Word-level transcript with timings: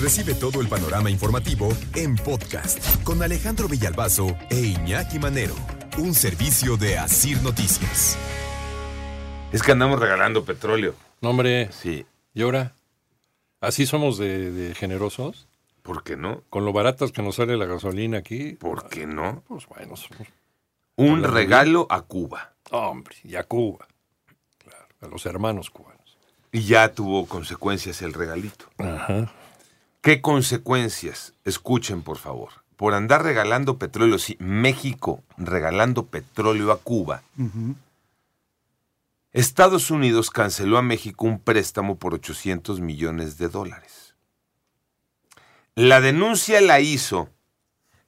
Recibe 0.00 0.34
todo 0.34 0.60
el 0.60 0.68
panorama 0.68 1.10
informativo 1.10 1.68
en 1.94 2.16
podcast 2.16 3.02
con 3.02 3.22
Alejandro 3.22 3.68
Villalbazo 3.68 4.36
e 4.50 4.60
Iñaki 4.60 5.18
Manero, 5.18 5.54
un 5.98 6.14
servicio 6.14 6.76
de 6.76 6.98
Asir 6.98 7.40
Noticias. 7.42 8.18
Es 9.52 9.62
que 9.62 9.72
andamos 9.72 9.98
regalando 9.98 10.44
petróleo. 10.44 10.94
No, 11.22 11.30
hombre, 11.30 11.70
Sí. 11.72 12.04
¿y 12.34 12.42
ahora? 12.42 12.74
¿Así 13.60 13.86
somos 13.86 14.18
de, 14.18 14.50
de 14.50 14.74
generosos? 14.74 15.48
¿Por 15.82 16.02
qué 16.02 16.16
no? 16.16 16.42
Con 16.50 16.64
lo 16.64 16.72
baratas 16.72 17.10
que 17.12 17.22
nos 17.22 17.36
sale 17.36 17.56
la 17.56 17.64
gasolina 17.64 18.18
aquí. 18.18 18.52
¿Por 18.54 18.88
qué 18.88 19.06
no? 19.06 19.42
Pues 19.48 19.66
bueno, 19.66 19.96
somos- 19.96 20.28
Un 20.96 21.22
regalo 21.22 21.86
a 21.90 22.02
Cuba. 22.02 22.52
hombre, 22.70 23.16
y 23.24 23.36
a 23.36 23.44
Cuba. 23.44 23.86
Claro, 24.58 24.86
a 25.00 25.06
los 25.06 25.24
hermanos 25.26 25.70
cubanos. 25.70 26.18
Y 26.52 26.62
ya 26.64 26.92
tuvo 26.92 27.26
consecuencias 27.26 28.02
el 28.02 28.12
regalito. 28.12 28.66
Ajá. 28.78 29.32
¿Qué 30.06 30.20
consecuencias? 30.20 31.34
Escuchen, 31.44 32.02
por 32.02 32.18
favor. 32.18 32.50
Por 32.76 32.94
andar 32.94 33.24
regalando 33.24 33.76
petróleo, 33.76 34.20
sí, 34.20 34.36
México 34.38 35.24
regalando 35.36 36.06
petróleo 36.06 36.70
a 36.70 36.78
Cuba. 36.78 37.24
Estados 39.32 39.90
Unidos 39.90 40.30
canceló 40.30 40.78
a 40.78 40.82
México 40.82 41.26
un 41.26 41.40
préstamo 41.40 41.96
por 41.96 42.14
800 42.14 42.78
millones 42.78 43.36
de 43.36 43.48
dólares. 43.48 44.14
La 45.74 46.00
denuncia 46.00 46.60
la 46.60 46.78
hizo 46.78 47.28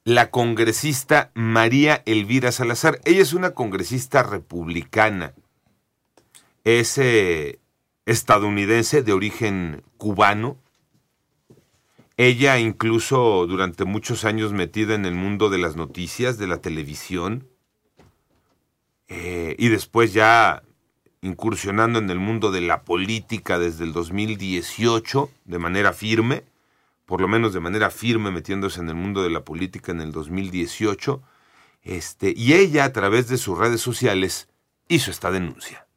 la 0.04 0.30
congresista 0.30 1.32
María 1.34 2.04
Elvira 2.06 2.52
Salazar. 2.52 3.00
Ella 3.06 3.22
es 3.22 3.32
una 3.32 3.54
congresista 3.54 4.22
republicana. 4.22 5.34
Es 6.62 6.96
eh, 6.96 7.58
estadounidense 8.06 9.02
de 9.02 9.12
origen 9.12 9.82
cubano. 9.96 10.58
Ella 12.18 12.58
incluso 12.58 13.46
durante 13.46 13.84
muchos 13.84 14.24
años 14.24 14.52
metida 14.52 14.96
en 14.96 15.06
el 15.06 15.14
mundo 15.14 15.50
de 15.50 15.58
las 15.58 15.76
noticias, 15.76 16.36
de 16.36 16.48
la 16.48 16.58
televisión, 16.58 17.48
eh, 19.06 19.54
y 19.56 19.68
después 19.68 20.12
ya 20.12 20.64
incursionando 21.22 22.00
en 22.00 22.10
el 22.10 22.18
mundo 22.18 22.50
de 22.50 22.60
la 22.60 22.82
política 22.82 23.60
desde 23.60 23.84
el 23.84 23.92
2018 23.92 25.30
de 25.44 25.58
manera 25.60 25.92
firme, 25.92 26.42
por 27.06 27.20
lo 27.20 27.28
menos 27.28 27.52
de 27.52 27.60
manera 27.60 27.88
firme 27.88 28.32
metiéndose 28.32 28.80
en 28.80 28.88
el 28.88 28.96
mundo 28.96 29.22
de 29.22 29.30
la 29.30 29.44
política 29.44 29.92
en 29.92 30.00
el 30.00 30.10
2018, 30.10 31.22
este, 31.84 32.34
y 32.36 32.54
ella 32.54 32.82
a 32.82 32.92
través 32.92 33.28
de 33.28 33.38
sus 33.38 33.56
redes 33.56 33.80
sociales 33.80 34.48
hizo 34.88 35.12
esta 35.12 35.30
denuncia. 35.30 35.87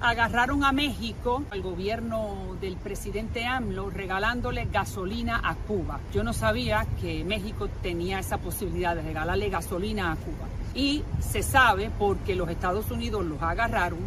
Agarraron 0.00 0.62
a 0.62 0.72
México, 0.72 1.42
al 1.50 1.62
gobierno 1.62 2.56
del 2.60 2.76
presidente 2.76 3.46
AMLO, 3.46 3.88
regalándole 3.88 4.66
gasolina 4.66 5.40
a 5.42 5.54
Cuba. 5.54 6.00
Yo 6.12 6.22
no 6.22 6.34
sabía 6.34 6.86
que 7.00 7.24
México 7.24 7.68
tenía 7.82 8.18
esa 8.18 8.38
posibilidad 8.38 8.94
de 8.94 9.02
regalarle 9.02 9.48
gasolina 9.48 10.12
a 10.12 10.16
Cuba. 10.16 10.48
Y 10.74 11.02
se 11.20 11.42
sabe 11.42 11.90
porque 11.98 12.36
los 12.36 12.50
Estados 12.50 12.90
Unidos 12.90 13.24
los 13.24 13.40
agarraron. 13.40 14.06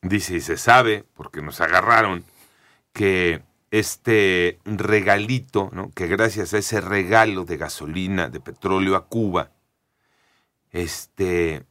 Dice, 0.00 0.36
y 0.36 0.40
se 0.40 0.56
sabe, 0.56 1.04
porque 1.14 1.42
nos 1.42 1.60
agarraron, 1.60 2.24
que 2.92 3.42
este 3.70 4.58
regalito, 4.64 5.70
que 5.94 6.06
gracias 6.06 6.54
a 6.54 6.58
ese 6.58 6.80
regalo 6.80 7.44
de 7.44 7.58
gasolina, 7.58 8.28
de 8.28 8.40
petróleo 8.40 8.96
a 8.96 9.06
Cuba, 9.06 9.50
este, 10.72 11.64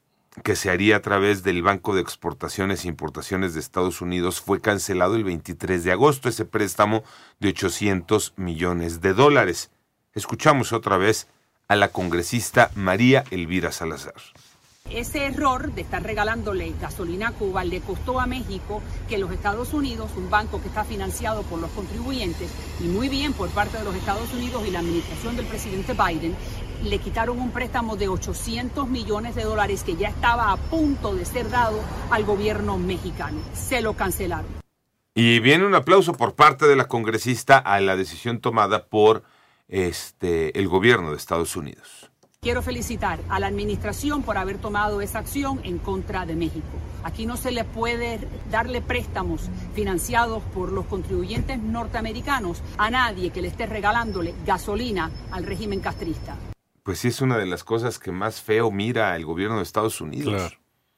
que 0.43 0.55
se 0.55 0.69
haría 0.69 0.97
a 0.97 1.01
través 1.01 1.43
del 1.43 1.61
Banco 1.61 1.93
de 1.93 2.01
Exportaciones 2.01 2.85
e 2.85 2.87
Importaciones 2.87 3.53
de 3.53 3.59
Estados 3.59 4.01
Unidos, 4.01 4.41
fue 4.41 4.61
cancelado 4.61 5.15
el 5.15 5.23
23 5.23 5.83
de 5.83 5.91
agosto, 5.91 6.29
ese 6.29 6.45
préstamo 6.45 7.03
de 7.39 7.49
800 7.49 8.33
millones 8.37 9.01
de 9.01 9.13
dólares. 9.13 9.71
Escuchamos 10.13 10.73
otra 10.73 10.97
vez 10.97 11.27
a 11.67 11.75
la 11.75 11.89
congresista 11.89 12.71
María 12.75 13.23
Elvira 13.31 13.71
Salazar. 13.71 14.15
Ese 14.89 15.25
error 15.25 15.71
de 15.73 15.81
estar 15.81 16.03
regalándole 16.03 16.73
gasolina 16.81 17.29
a 17.29 17.31
Cuba 17.31 17.63
le 17.63 17.79
costó 17.79 18.19
a 18.19 18.25
México 18.25 18.81
que 19.07 19.17
los 19.17 19.31
Estados 19.31 19.73
Unidos, 19.73 20.11
un 20.17 20.29
banco 20.29 20.61
que 20.61 20.67
está 20.67 20.83
financiado 20.83 21.43
por 21.43 21.59
los 21.59 21.69
contribuyentes 21.71 22.51
y 22.81 22.87
muy 22.87 23.07
bien 23.07 23.31
por 23.31 23.49
parte 23.49 23.77
de 23.77 23.85
los 23.85 23.95
Estados 23.95 24.33
Unidos 24.33 24.63
y 24.67 24.71
la 24.71 24.79
administración 24.79 25.37
del 25.37 25.45
presidente 25.45 25.93
Biden, 25.93 26.35
le 26.83 26.99
quitaron 26.99 27.39
un 27.39 27.51
préstamo 27.51 27.95
de 27.95 28.07
800 28.07 28.87
millones 28.89 29.35
de 29.35 29.43
dólares 29.43 29.83
que 29.83 29.95
ya 29.95 30.09
estaba 30.09 30.51
a 30.51 30.57
punto 30.57 31.15
de 31.15 31.25
ser 31.25 31.49
dado 31.49 31.79
al 32.09 32.23
gobierno 32.23 32.77
mexicano. 32.77 33.39
Se 33.53 33.81
lo 33.81 33.95
cancelaron. 33.95 34.61
Y 35.13 35.39
viene 35.39 35.65
un 35.65 35.75
aplauso 35.75 36.13
por 36.13 36.35
parte 36.35 36.67
de 36.67 36.75
la 36.75 36.87
congresista 36.87 37.57
a 37.57 37.79
la 37.81 37.95
decisión 37.95 38.39
tomada 38.39 38.85
por 38.85 39.23
este 39.67 40.57
el 40.57 40.67
gobierno 40.67 41.11
de 41.11 41.17
Estados 41.17 41.55
Unidos. 41.55 42.09
Quiero 42.43 42.63
felicitar 42.63 43.19
a 43.29 43.39
la 43.39 43.47
administración 43.47 44.23
por 44.23 44.37
haber 44.37 44.57
tomado 44.57 45.01
esa 45.01 45.19
acción 45.19 45.59
en 45.63 45.77
contra 45.77 46.25
de 46.25 46.35
México. 46.35 46.65
Aquí 47.03 47.27
no 47.27 47.37
se 47.37 47.51
le 47.51 47.65
puede 47.65 48.19
darle 48.49 48.81
préstamos 48.81 49.49
financiados 49.75 50.41
por 50.53 50.71
los 50.71 50.85
contribuyentes 50.87 51.59
norteamericanos 51.59 52.63
a 52.79 52.89
nadie 52.89 53.29
que 53.29 53.43
le 53.43 53.49
esté 53.49 53.67
regalándole 53.67 54.33
gasolina 54.43 55.11
al 55.29 55.45
régimen 55.45 55.81
castrista. 55.81 56.35
Pues 56.83 56.99
sí 56.99 57.09
es 57.09 57.21
una 57.21 57.37
de 57.37 57.45
las 57.45 57.63
cosas 57.63 57.99
que 57.99 58.11
más 58.11 58.41
feo 58.41 58.71
mira 58.71 59.15
el 59.15 59.25
gobierno 59.25 59.57
de 59.57 59.63
Estados 59.63 60.01
Unidos. 60.01 60.33
Claro, 60.33 60.55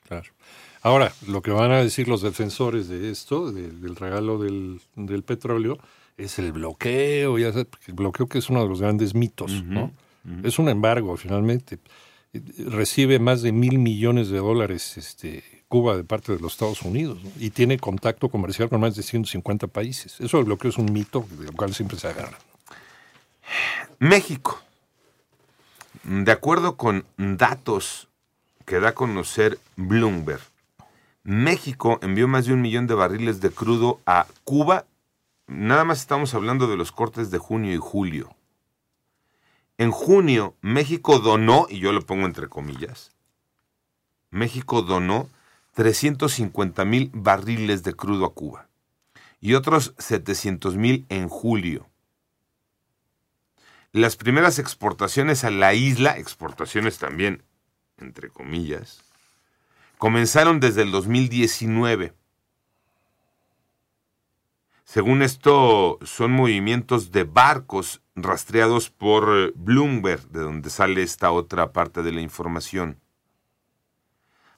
claro. 0.07 0.33
Ahora, 0.81 1.13
lo 1.27 1.41
que 1.41 1.51
van 1.51 1.71
a 1.71 1.77
decir 1.81 2.07
los 2.07 2.21
defensores 2.21 2.87
de 2.89 3.09
esto, 3.11 3.51
de- 3.51 3.69
del 3.71 3.95
regalo 3.95 4.37
del, 4.37 4.81
del 4.95 5.23
petróleo, 5.23 5.77
es 6.17 6.39
el 6.39 6.51
bloqueo, 6.51 7.37
ya 7.39 7.51
sabes, 7.51 7.67
el 7.87 7.93
bloqueo 7.95 8.27
que 8.27 8.37
es 8.39 8.49
uno 8.49 8.61
de 8.63 8.69
los 8.69 8.81
grandes 8.81 9.15
mitos, 9.15 9.63
¿no? 9.63 9.91
Es 10.43 10.57
un 10.59 10.69
embargo, 10.69 11.17
finalmente. 11.17 11.79
Recibe 12.57 13.19
más 13.19 13.41
de 13.41 13.51
mil 13.51 13.77
millones 13.79 14.29
de 14.29 14.37
dólares 14.37 14.97
este, 14.97 15.43
Cuba 15.67 15.97
de 15.97 16.03
parte 16.03 16.31
de 16.33 16.39
los 16.39 16.53
Estados 16.53 16.81
Unidos 16.83 17.21
¿no? 17.23 17.29
y 17.39 17.49
tiene 17.49 17.77
contacto 17.77 18.29
comercial 18.29 18.69
con 18.69 18.79
más 18.81 18.95
de 18.95 19.03
150 19.03 19.67
países. 19.67 20.19
Eso 20.21 20.37
del 20.37 20.45
bloqueo 20.45 20.69
es 20.71 20.77
un 20.77 20.91
mito 20.93 21.25
del 21.39 21.51
cual 21.53 21.73
siempre 21.73 21.97
se 21.99 22.07
agarra. 22.07 22.37
México. 23.99 24.52
De 26.03 26.33
acuerdo 26.33 26.75
con 26.75 27.05
datos 27.17 28.09
que 28.65 28.81
da 28.81 28.89
a 28.89 28.93
conocer 28.93 29.57
Bloomberg, 29.77 30.41
México 31.23 31.97
envió 32.01 32.27
más 32.27 32.45
de 32.45 32.53
un 32.53 32.61
millón 32.61 32.87
de 32.87 32.93
barriles 32.93 33.39
de 33.39 33.51
crudo 33.51 34.01
a 34.05 34.27
Cuba. 34.43 34.85
Nada 35.47 35.85
más 35.85 36.01
estamos 36.01 36.33
hablando 36.33 36.67
de 36.67 36.75
los 36.75 36.91
cortes 36.91 37.31
de 37.31 37.37
junio 37.37 37.73
y 37.73 37.77
julio. 37.77 38.35
En 39.77 39.91
junio, 39.91 40.55
México 40.59 41.19
donó, 41.19 41.67
y 41.69 41.79
yo 41.79 41.93
lo 41.93 42.01
pongo 42.01 42.25
entre 42.25 42.49
comillas, 42.49 43.11
México 44.29 44.81
donó 44.81 45.29
350 45.73 46.83
mil 46.83 47.11
barriles 47.13 47.83
de 47.83 47.93
crudo 47.93 48.25
a 48.25 48.33
Cuba 48.33 48.67
y 49.39 49.53
otros 49.53 49.93
700 49.99 50.75
mil 50.75 51.05
en 51.07 51.29
julio. 51.29 51.87
Las 53.95 54.15
primeras 54.15 54.57
exportaciones 54.57 55.43
a 55.43 55.51
la 55.51 55.75
isla, 55.75 56.17
exportaciones 56.17 56.97
también, 56.97 57.43
entre 57.99 58.29
comillas, 58.29 59.03
comenzaron 59.99 60.59
desde 60.59 60.81
el 60.81 60.89
2019. 60.89 62.11
Según 64.83 65.21
esto, 65.21 65.99
son 66.01 66.31
movimientos 66.31 67.11
de 67.11 67.23
barcos 67.23 68.01
rastreados 68.15 68.89
por 68.89 69.29
eh, 69.31 69.51
Bloomberg, 69.55 70.27
de 70.29 70.39
donde 70.39 70.71
sale 70.71 71.03
esta 71.03 71.31
otra 71.31 71.71
parte 71.71 72.01
de 72.01 72.13
la 72.13 72.21
información. 72.21 72.99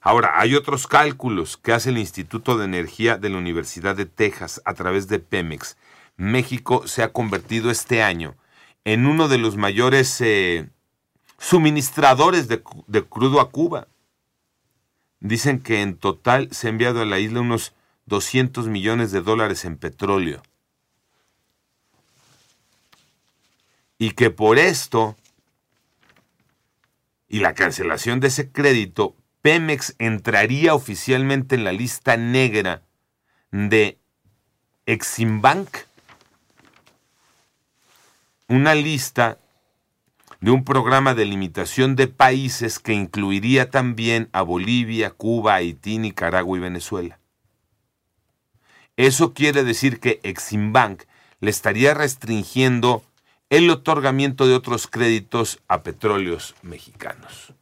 Ahora, 0.00 0.40
hay 0.40 0.54
otros 0.54 0.86
cálculos 0.86 1.58
que 1.58 1.74
hace 1.74 1.90
el 1.90 1.98
Instituto 1.98 2.56
de 2.56 2.64
Energía 2.64 3.18
de 3.18 3.28
la 3.28 3.36
Universidad 3.36 3.96
de 3.96 4.06
Texas 4.06 4.62
a 4.64 4.72
través 4.72 5.08
de 5.08 5.18
Pemex. 5.18 5.76
México 6.16 6.86
se 6.86 7.02
ha 7.02 7.12
convertido 7.12 7.70
este 7.70 8.02
año 8.02 8.34
en 8.86 9.04
uno 9.04 9.26
de 9.26 9.36
los 9.36 9.56
mayores 9.56 10.20
eh, 10.20 10.70
suministradores 11.38 12.46
de, 12.46 12.62
de 12.86 13.02
crudo 13.04 13.40
a 13.40 13.50
Cuba. 13.50 13.88
Dicen 15.18 15.58
que 15.58 15.82
en 15.82 15.96
total 15.96 16.48
se 16.52 16.68
ha 16.68 16.70
enviado 16.70 17.02
a 17.02 17.04
la 17.04 17.18
isla 17.18 17.40
unos 17.40 17.74
200 18.04 18.68
millones 18.68 19.10
de 19.10 19.22
dólares 19.22 19.64
en 19.64 19.76
petróleo. 19.76 20.40
Y 23.98 24.12
que 24.12 24.30
por 24.30 24.56
esto 24.56 25.16
y 27.28 27.40
la 27.40 27.54
cancelación 27.54 28.20
de 28.20 28.28
ese 28.28 28.52
crédito, 28.52 29.16
Pemex 29.42 29.96
entraría 29.98 30.76
oficialmente 30.76 31.56
en 31.56 31.64
la 31.64 31.72
lista 31.72 32.16
negra 32.16 32.82
de 33.50 33.98
Eximbank, 34.86 35.76
una 38.48 38.74
lista 38.74 39.38
de 40.40 40.50
un 40.50 40.64
programa 40.64 41.14
de 41.14 41.24
limitación 41.24 41.96
de 41.96 42.06
países 42.06 42.78
que 42.78 42.92
incluiría 42.92 43.70
también 43.70 44.28
a 44.32 44.42
Bolivia, 44.42 45.10
Cuba, 45.10 45.54
Haití, 45.54 45.98
Nicaragua 45.98 46.56
y 46.56 46.60
Venezuela. 46.60 47.18
Eso 48.96 49.34
quiere 49.34 49.64
decir 49.64 50.00
que 50.00 50.20
Eximbank 50.22 51.02
le 51.40 51.50
estaría 51.50 51.94
restringiendo 51.94 53.02
el 53.50 53.70
otorgamiento 53.70 54.46
de 54.46 54.54
otros 54.54 54.86
créditos 54.86 55.60
a 55.68 55.82
petróleos 55.82 56.54
mexicanos. 56.62 57.52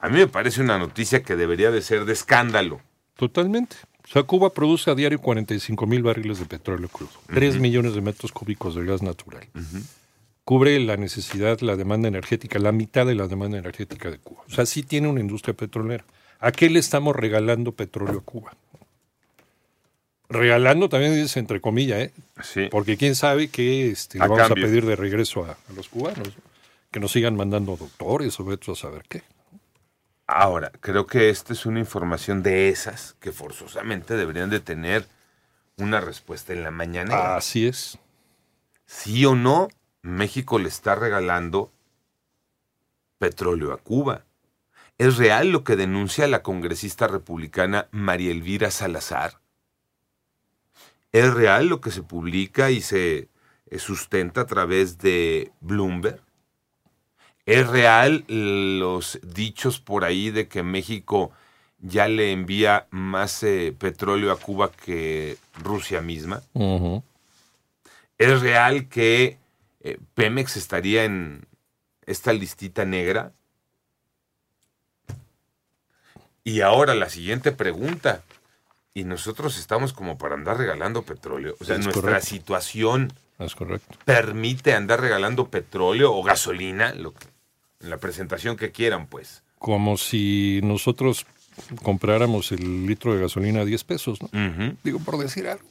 A 0.00 0.08
mí 0.08 0.18
me 0.18 0.28
parece 0.28 0.60
una 0.60 0.78
noticia 0.78 1.22
que 1.22 1.36
debería 1.36 1.70
de 1.70 1.82
ser 1.82 2.04
de 2.04 2.12
escándalo. 2.12 2.80
Totalmente. 3.16 3.76
O 4.08 4.12
sea, 4.12 4.22
Cuba 4.22 4.52
produce 4.52 4.90
a 4.90 4.94
diario 4.94 5.20
45 5.20 5.86
mil 5.86 6.02
barriles 6.02 6.38
de 6.38 6.46
petróleo 6.46 6.88
crudo, 6.88 7.10
3 7.26 7.58
millones 7.58 7.94
de 7.94 8.00
metros 8.00 8.30
cúbicos 8.30 8.74
de 8.76 8.84
gas 8.84 9.02
natural. 9.02 9.46
Cubre 10.44 10.78
la 10.78 10.96
necesidad, 10.96 11.58
la 11.60 11.74
demanda 11.74 12.06
energética, 12.06 12.60
la 12.60 12.70
mitad 12.70 13.04
de 13.04 13.16
la 13.16 13.26
demanda 13.26 13.58
energética 13.58 14.10
de 14.10 14.18
Cuba. 14.18 14.42
O 14.48 14.52
sea, 14.52 14.64
sí 14.64 14.84
tiene 14.84 15.08
una 15.08 15.20
industria 15.20 15.54
petrolera. 15.54 16.04
¿A 16.38 16.52
qué 16.52 16.70
le 16.70 16.78
estamos 16.78 17.16
regalando 17.16 17.72
petróleo 17.72 18.20
a 18.20 18.22
Cuba? 18.22 18.54
Regalando 20.28 20.88
también 20.88 21.14
dice 21.14 21.40
entre 21.40 21.60
comillas, 21.60 22.00
¿eh? 22.00 22.12
Sí. 22.42 22.68
Porque 22.70 22.96
quién 22.96 23.16
sabe 23.16 23.48
qué 23.48 23.90
este, 23.90 24.18
le 24.18 24.28
vamos 24.28 24.38
cambio. 24.38 24.64
a 24.64 24.68
pedir 24.68 24.86
de 24.86 24.94
regreso 24.94 25.44
a, 25.44 25.52
a 25.52 25.72
los 25.74 25.88
cubanos. 25.88 26.28
¿no? 26.28 26.42
Que 26.92 27.00
nos 27.00 27.10
sigan 27.12 27.36
mandando 27.36 27.76
doctores 27.76 28.38
o 28.38 28.44
vete 28.44 28.70
a 28.70 28.74
saber 28.76 29.02
qué. 29.08 29.22
Ahora, 30.26 30.72
creo 30.80 31.06
que 31.06 31.30
esta 31.30 31.52
es 31.52 31.66
una 31.66 31.78
información 31.78 32.42
de 32.42 32.68
esas 32.68 33.14
que 33.20 33.30
forzosamente 33.30 34.16
deberían 34.16 34.50
de 34.50 34.60
tener 34.60 35.06
una 35.76 36.00
respuesta 36.00 36.52
en 36.52 36.64
la 36.64 36.70
mañana. 36.70 37.36
Así 37.36 37.66
es. 37.66 37.98
Sí 38.86 39.24
o 39.24 39.34
no, 39.34 39.68
México 40.02 40.58
le 40.58 40.68
está 40.68 40.94
regalando 40.94 41.70
petróleo 43.18 43.72
a 43.72 43.78
Cuba. 43.78 44.24
¿Es 44.98 45.16
real 45.16 45.50
lo 45.50 45.62
que 45.62 45.76
denuncia 45.76 46.26
la 46.26 46.42
congresista 46.42 47.06
republicana 47.06 47.88
María 47.90 48.30
Elvira 48.30 48.70
Salazar? 48.70 49.40
¿Es 51.12 51.32
real 51.32 51.68
lo 51.68 51.80
que 51.80 51.90
se 51.90 52.02
publica 52.02 52.70
y 52.70 52.80
se 52.80 53.28
eh, 53.70 53.78
sustenta 53.78 54.42
a 54.42 54.46
través 54.46 54.98
de 54.98 55.52
Bloomberg? 55.60 56.25
¿Es 57.46 57.66
real 57.68 58.24
los 58.28 59.20
dichos 59.22 59.78
por 59.80 60.04
ahí 60.04 60.30
de 60.30 60.48
que 60.48 60.62
México 60.64 61.30
ya 61.78 62.08
le 62.08 62.32
envía 62.32 62.86
más 62.90 63.42
eh, 63.44 63.72
petróleo 63.78 64.32
a 64.32 64.36
Cuba 64.38 64.72
que 64.72 65.38
Rusia 65.62 66.00
misma? 66.02 66.42
¿Es 68.18 68.40
real 68.40 68.88
que 68.88 69.38
eh, 69.80 69.98
Pemex 70.14 70.56
estaría 70.56 71.04
en 71.04 71.46
esta 72.04 72.32
listita 72.32 72.84
negra? 72.84 73.32
Y 76.42 76.60
ahora 76.62 76.94
la 76.94 77.08
siguiente 77.08 77.52
pregunta. 77.52 78.22
¿Y 78.94 79.04
nosotros 79.04 79.58
estamos 79.58 79.92
como 79.92 80.16
para 80.16 80.34
andar 80.34 80.56
regalando 80.56 81.02
petróleo? 81.02 81.54
O 81.60 81.64
sea, 81.64 81.76
Es 81.76 81.84
nuestra 81.84 82.02
correcto. 82.02 82.26
situación 82.26 83.12
Es 83.38 83.54
correcto. 83.54 83.98
permite 84.04 84.72
andar 84.72 85.00
regalando 85.00 85.48
petróleo 85.48 86.12
o 86.14 86.22
gasolina, 86.22 86.94
lo 86.94 87.12
que- 87.12 87.26
la 87.80 87.98
presentación 87.98 88.56
que 88.56 88.72
quieran, 88.72 89.06
pues. 89.06 89.42
Como 89.58 89.96
si 89.96 90.60
nosotros 90.62 91.26
compráramos 91.82 92.52
el 92.52 92.86
litro 92.86 93.14
de 93.14 93.20
gasolina 93.20 93.60
a 93.60 93.64
10 93.64 93.84
pesos, 93.84 94.18
¿no? 94.22 94.28
Digo, 94.84 94.98
por 95.00 95.18
decir 95.18 95.48
algo. 95.48 95.68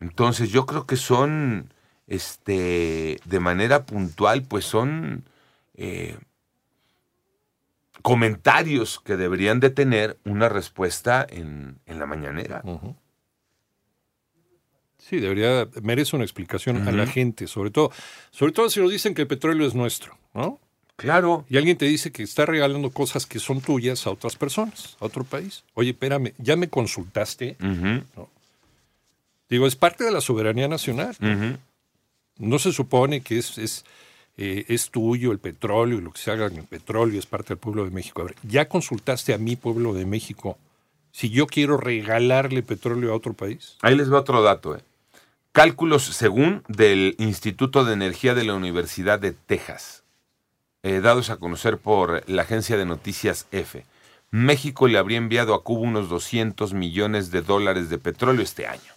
Entonces, 0.00 0.50
yo 0.50 0.66
creo 0.66 0.86
que 0.86 0.96
son, 0.96 1.72
este, 2.06 3.20
de 3.24 3.40
manera 3.40 3.84
puntual, 3.84 4.42
pues 4.42 4.64
son 4.64 5.24
eh, 5.74 6.16
comentarios 8.02 9.00
que 9.00 9.16
deberían 9.16 9.60
de 9.60 9.70
tener 9.70 10.18
una 10.24 10.48
respuesta 10.48 11.26
en, 11.28 11.78
en 11.86 11.98
la 11.98 12.06
mañanera. 12.06 12.62
Sí, 15.08 15.18
debería, 15.18 15.68
merece 15.82 16.14
una 16.14 16.24
explicación 16.24 16.86
a 16.86 16.92
la 16.92 17.06
gente, 17.06 17.46
sobre 17.46 17.70
todo, 17.70 17.90
sobre 18.30 18.52
todo 18.52 18.70
si 18.70 18.80
nos 18.80 18.90
dicen 18.92 19.14
que 19.14 19.22
el 19.22 19.28
petróleo 19.28 19.66
es 19.66 19.74
nuestro, 19.74 20.16
¿no? 20.34 20.60
Claro. 20.96 21.46
Y 21.48 21.56
alguien 21.56 21.76
te 21.78 21.86
dice 21.86 22.12
que 22.12 22.22
está 22.22 22.44
regalando 22.46 22.90
cosas 22.90 23.24
que 23.26 23.38
son 23.38 23.60
tuyas 23.62 24.06
a 24.06 24.10
otras 24.10 24.36
personas, 24.36 24.96
a 25.00 25.06
otro 25.06 25.24
país. 25.24 25.64
Oye, 25.74 25.90
espérame, 25.90 26.34
¿ya 26.38 26.56
me 26.56 26.68
consultaste? 26.68 27.56
Digo, 29.48 29.66
es 29.66 29.76
parte 29.76 30.04
de 30.04 30.12
la 30.12 30.20
soberanía 30.20 30.68
nacional. 30.68 31.16
No 32.38 32.58
se 32.58 32.72
supone 32.72 33.20
que 33.22 33.38
es, 33.38 33.58
es, 33.58 33.84
eh, 34.36 34.64
es 34.68 34.90
tuyo 34.90 35.32
el 35.32 35.38
petróleo 35.38 35.98
y 35.98 36.02
lo 36.02 36.12
que 36.12 36.20
se 36.20 36.30
haga 36.30 36.46
en 36.46 36.56
el 36.56 36.64
petróleo 36.64 37.18
es 37.18 37.26
parte 37.26 37.48
del 37.48 37.58
pueblo 37.58 37.84
de 37.84 37.90
México. 37.90 38.22
A 38.22 38.26
ver, 38.26 38.36
¿ya 38.42 38.68
consultaste 38.68 39.34
a 39.34 39.38
mi 39.38 39.56
pueblo 39.56 39.92
de 39.92 40.06
México 40.06 40.56
si 41.12 41.30
yo 41.30 41.46
quiero 41.46 41.76
regalarle 41.78 42.62
petróleo 42.62 43.12
a 43.12 43.16
otro 43.16 43.32
país? 43.32 43.76
Ahí 43.82 43.96
les 43.96 44.12
va 44.12 44.20
otro 44.20 44.40
dato. 44.42 44.76
eh. 44.76 44.80
Cálculos 45.52 46.04
según 46.04 46.62
del 46.68 47.16
Instituto 47.18 47.84
de 47.84 47.94
Energía 47.94 48.34
de 48.34 48.44
la 48.44 48.54
Universidad 48.54 49.18
de 49.18 49.32
Texas, 49.32 50.04
eh, 50.84 51.00
dados 51.00 51.28
a 51.28 51.38
conocer 51.38 51.78
por 51.78 52.22
la 52.30 52.42
agencia 52.42 52.76
de 52.76 52.86
noticias 52.86 53.48
EFE. 53.50 53.84
México 54.30 54.86
le 54.86 54.96
habría 54.96 55.18
enviado 55.18 55.54
a 55.54 55.64
Cuba 55.64 55.80
unos 55.80 56.08
200 56.08 56.72
millones 56.72 57.32
de 57.32 57.42
dólares 57.42 57.90
de 57.90 57.98
petróleo 57.98 58.42
este 58.42 58.68
año. 58.68 58.92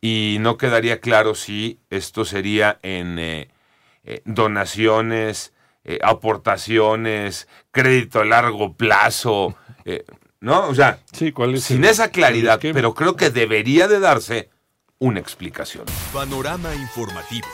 Y 0.00 0.38
no 0.40 0.56
quedaría 0.56 1.00
claro 1.00 1.34
si 1.34 1.78
esto 1.90 2.24
sería 2.24 2.78
en 2.82 3.18
eh, 3.18 3.50
eh, 4.04 4.22
donaciones, 4.24 5.52
aportaciones, 6.02 7.46
crédito 7.72 8.20
a 8.20 8.24
largo 8.24 8.72
plazo, 8.72 9.54
¿no? 10.40 10.68
O 10.68 10.74
sea, 10.74 10.98
Sí, 11.12 11.32
¿cuál 11.32 11.54
es 11.54 11.64
sin 11.64 11.84
el- 11.84 11.90
esa 11.90 12.10
claridad, 12.10 12.60
pero 12.60 12.94
creo 12.94 13.16
que 13.16 13.30
debería 13.30 13.88
de 13.88 14.00
darse 14.00 14.50
una 14.98 15.20
explicación. 15.20 15.84
Panorama 16.12 16.74
informativo. 16.74 17.46